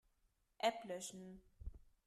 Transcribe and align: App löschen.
App 0.59 0.83
löschen. 0.85 1.41